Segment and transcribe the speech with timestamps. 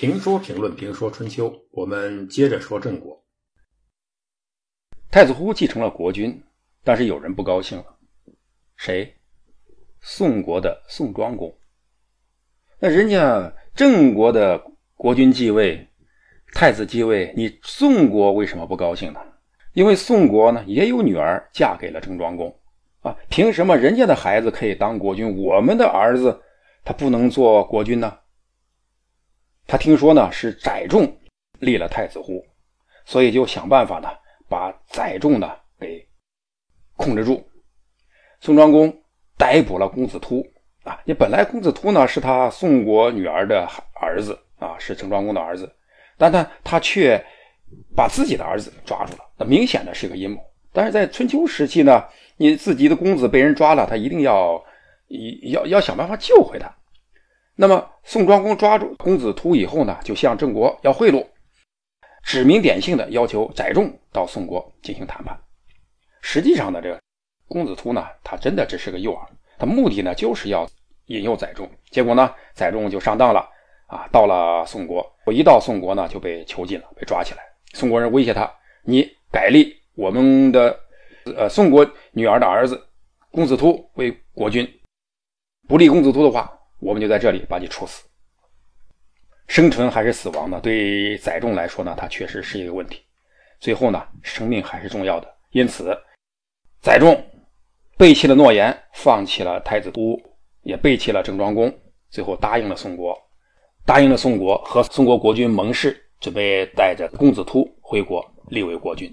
[0.00, 3.20] 评说评论评说春秋，我们接着说郑国。
[5.10, 6.40] 太子忽继承了国君，
[6.84, 7.84] 但是有人不高兴了。
[8.76, 9.12] 谁？
[10.00, 11.52] 宋国的宋庄公。
[12.78, 14.62] 那人家郑国的
[14.94, 15.84] 国君继位，
[16.54, 19.20] 太子继位，你宋国为什么不高兴呢？
[19.72, 22.56] 因为宋国呢也有女儿嫁给了郑庄公
[23.00, 26.40] 啊，凭什么人家的孩子可以当国君，我们的儿子
[26.84, 28.16] 他不能做国君呢？
[29.68, 31.06] 他听说呢是载重
[31.60, 32.42] 立了太子忽，
[33.04, 34.08] 所以就想办法呢
[34.48, 36.04] 把载重呢给
[36.96, 37.46] 控制住。
[38.40, 38.90] 宋庄公
[39.36, 40.42] 逮捕了公子突
[40.84, 43.68] 啊，你本来公子突呢是他宋国女儿的
[44.00, 45.70] 儿子啊，是郑庄公的儿子，
[46.16, 47.22] 但他他却
[47.94, 50.40] 把自己的儿子抓住了，那明显的是个阴谋。
[50.72, 52.02] 但是在春秋时期呢，
[52.38, 54.64] 你自己的公子被人抓了，他一定要
[55.52, 56.74] 要要想办法救回他。
[57.60, 61.26] 那么宋庄公抓住公子突以后呢，就向郑国要贿赂，
[62.22, 65.36] 指名点姓的要求载重到宋国进行谈判。
[66.22, 67.00] 实际上呢，这个
[67.48, 69.26] 公子突呢，他真的只是个诱饵，
[69.58, 70.68] 他目的呢就是要
[71.06, 71.68] 引诱载重。
[71.90, 73.40] 结果呢，载重就上当了
[73.88, 77.42] 啊，到了宋国，我一到宋国呢就被囚禁了，被抓起来。
[77.72, 78.48] 宋国人威胁他：
[78.84, 80.78] 你改立我们的
[81.36, 82.80] 呃宋国女儿的儿子
[83.32, 84.64] 公子突为国君，
[85.66, 86.54] 不立公子突的话。
[86.80, 88.04] 我们就在这里把你处死。
[89.46, 90.60] 生存还是死亡呢？
[90.60, 93.02] 对载重来说呢，它确实是一个问题。
[93.58, 95.34] 最后呢，生命还是重要的。
[95.50, 95.96] 因此，
[96.80, 97.24] 载重
[97.96, 100.20] 背弃了诺言，放弃了太子都，
[100.62, 101.72] 也背弃了郑庄公，
[102.10, 103.18] 最后答应了宋国，
[103.86, 109.12] 答应了宋国和宋国国君盟誓，准备带着公子突回国立为国君。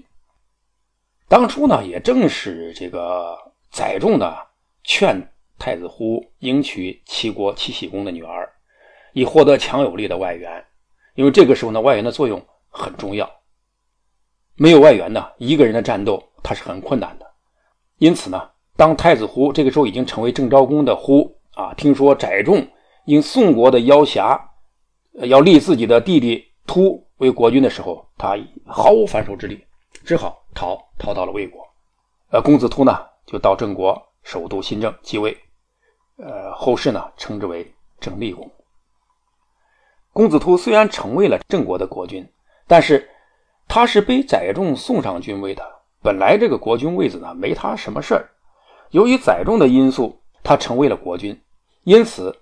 [1.28, 3.36] 当初呢，也正是这个
[3.72, 4.36] 载重呢
[4.84, 5.18] 劝。
[5.58, 8.48] 太子忽迎娶齐国齐僖公的女儿，
[9.12, 10.64] 以获得强有力的外援。
[11.14, 13.28] 因为这个时候呢，外援的作用很重要。
[14.54, 17.26] 没有外援呢，一个人的战斗他是很困难的。
[17.98, 22.66] 因此呢，当太子忽这个时候已经成为郑昭公的忽啊，听说载仲
[23.06, 24.38] 因宋国的要挟，
[25.14, 29.64] 要立自己的弟弟突为国君的时候，他毫无反手之力，
[30.04, 31.66] 只好逃逃到了魏国。
[32.30, 35.34] 呃，公子突呢，就到郑国首都新郑继位。
[36.18, 38.50] 呃，后世呢称之为郑厉公。
[40.14, 42.26] 公子突虽然成为了郑国的国君，
[42.66, 43.06] 但是
[43.68, 45.62] 他是被载重送上君位的。
[46.02, 48.30] 本来这个国君位子呢没他什么事儿，
[48.92, 51.38] 由于载重的因素，他成为了国君。
[51.84, 52.34] 因此，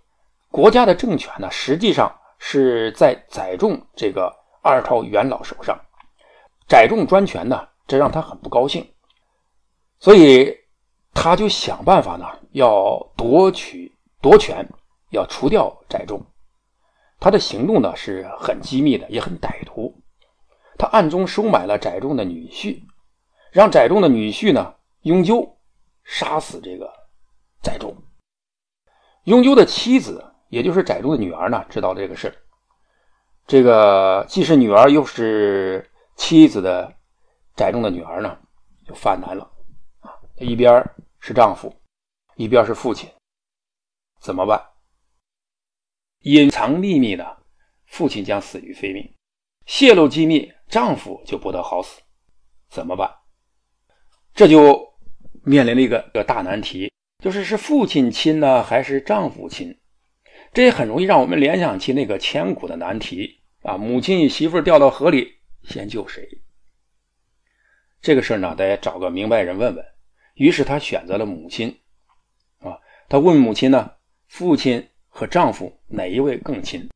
[0.51, 5.77] 国家的政权呢实际上是在载重这个二朝元老手上。
[6.69, 8.89] 载重专权呢，这让他很不高兴，
[9.99, 10.64] 所以。
[11.15, 14.69] 他就想办法呢，要夺取夺权，
[15.11, 16.21] 要除掉翟重。
[17.19, 19.95] 他的行动呢是很机密的，也很歹毒。
[20.77, 22.83] 他暗中收买了翟重的女婿，
[23.53, 25.57] 让翟重的女婿呢雍纠
[26.03, 26.93] 杀死这个
[27.63, 27.97] 翟重。
[29.23, 32.37] 雍纠的妻子，也就是翟重的女儿呢，知道这个事
[33.47, 36.93] 这个既是女儿又是妻子的
[37.57, 38.37] 翟重的女儿呢，
[38.87, 39.51] 就犯难了
[40.01, 40.13] 啊！
[40.37, 40.85] 一边
[41.27, 41.75] 是丈夫，
[42.37, 43.09] 一边是父亲，
[44.21, 44.63] 怎么办？
[46.19, 47.25] 隐藏秘密呢？
[47.87, 49.03] 父亲将死于非命；
[49.65, 52.03] 泄露机密，丈夫就不得好死。
[52.69, 53.11] 怎么办？
[54.35, 54.79] 这就
[55.45, 56.93] 面临了一个个大难题，
[57.23, 59.75] 就是是父亲亲呢，还是丈夫亲？
[60.53, 63.79] 这也很容易让我们联想起那个千古的难题啊！
[63.79, 66.29] 母亲与媳妇掉到河里，先救谁？
[68.03, 69.94] 这个事儿呢，得找个明白人问问。
[70.35, 71.75] 于是他选择了母亲，
[72.59, 72.77] 啊，
[73.09, 73.91] 他问母亲呢，
[74.27, 76.89] 父亲和丈夫哪一位更亲？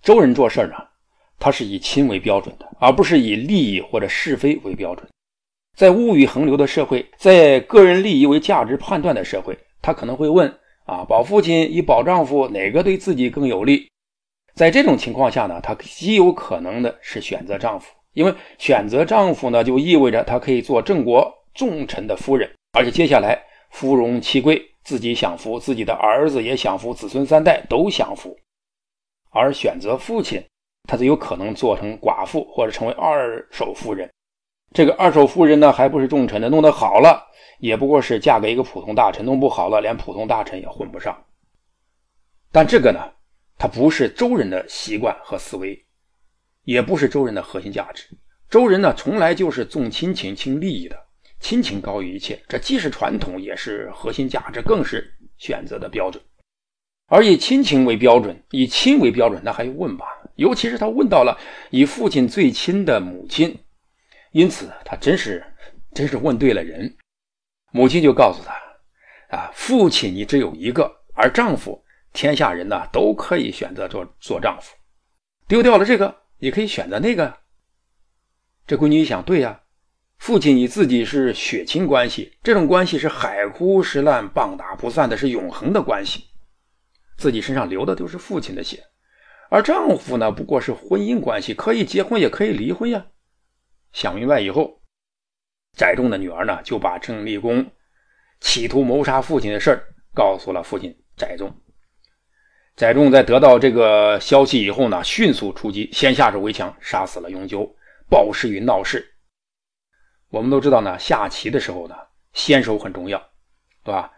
[0.00, 0.74] 周人做事呢，
[1.38, 5.08] 他是以亲为标准的，而不是以利益或者是非为标准。
[5.76, 10.48] 在物欲横流的社会，在个人利益为价值判断的社会，他可能会问
[10.84, 13.90] 啊，保父亲与保丈夫哪个对自己更有利？
[14.54, 21.36] 在这种情况下呢，他极有可能的是选择丈夫，因为选择丈夫呢，就意味着他可以做郑国。
[21.60, 28.34] 重臣的夫人，而且接下来夫荣妻贵，自己享福，自己的儿子也享福，子孙三代都享福。
[29.28, 30.42] 而选择父亲，
[30.88, 34.10] 他就有可能做成寡妇，或者成为二手夫人。
[34.72, 37.22] 这个二手夫人呢，还不是重臣的，弄得好了，
[37.58, 41.14] 也不过是嫁给一个普通大臣；弄不好了，连普通大臣也混不上。
[42.50, 43.00] 但这个呢，
[43.58, 45.78] 它不是周人的习惯和思维，
[46.64, 48.08] 也不是周人的核心价值。
[48.48, 50.96] 周人呢，从来就是重亲情轻利益的。
[51.40, 56.22] 亲情高于一切，这既是传统，也是核心价值，更是选择的标准。
[57.06, 60.06] 而以亲情为标准，以亲为标准，那还用问吧？
[60.36, 61.36] 尤其是他问到了
[61.70, 63.58] 以父亲最亲的母亲，
[64.30, 65.44] 因此他真是
[65.92, 66.96] 真是问对了人。
[67.72, 68.54] 母亲就告诉他
[69.36, 71.82] ：“啊，父亲你只有一个，而丈夫，
[72.12, 74.76] 天下人呢都可以选择做做丈夫，
[75.48, 77.38] 丢掉了这个，也可以选择那个。”
[78.66, 79.60] 这闺女一想，对呀，
[80.20, 86.26] 父亲与自己是血亲关系，这种关系是海枯石烂、棒打不散的，是永恒的关系。
[87.16, 88.84] 自己身上流的都是父亲的血，
[89.48, 93.06] 而丈夫呢，不过是婚姻关系，可以结婚也可以离婚呀。
[93.94, 94.82] 想明白以后，
[95.74, 97.70] 载重的女儿呢，就把郑立功
[98.40, 99.82] 企图谋杀父亲的事儿
[100.14, 101.50] 告诉了父亲载重。
[102.76, 107.74] 载重在得到这个消息以后呢，迅速出击，先下手为强，杀死了永久。
[108.10, 109.09] 报事与闹事，
[110.30, 110.98] 我们都知道呢。
[110.98, 111.94] 下棋的时候呢，
[112.32, 113.20] 先手很重要，
[113.84, 114.10] 对吧？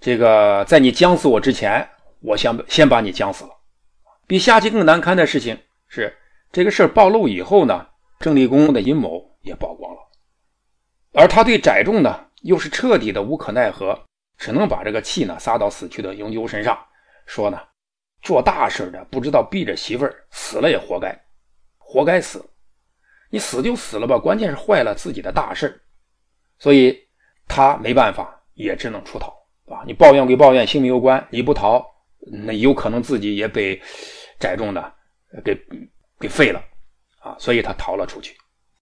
[0.00, 1.88] 这个在你将死我之前，
[2.20, 3.50] 我先先把你将死了。
[4.26, 6.16] 比下棋更难堪的事情是，
[6.52, 7.86] 这个事儿暴露以后呢，
[8.20, 10.00] 郑立功的阴谋也曝光了，
[11.14, 13.98] 而他对载仲呢，又是彻底的无可奈何，
[14.36, 16.78] 只能把这个气呢撒到死去的永久身上，
[17.26, 17.60] 说呢，
[18.22, 21.18] 做大事的不知道避着媳妇儿，死了也活该，
[21.78, 22.44] 活该死。
[23.30, 25.80] 你死就死了吧，关键是坏了自己的大事
[26.58, 26.98] 所以
[27.46, 29.28] 他没办法，也只能出逃，
[29.66, 29.82] 啊！
[29.86, 31.84] 你抱怨归抱怨，性命攸关，你不逃，
[32.46, 33.80] 那有可能自己也被
[34.38, 34.94] 载重的
[35.44, 35.56] 给
[36.18, 36.62] 给废了，
[37.20, 37.36] 啊！
[37.38, 38.36] 所以他逃了出去。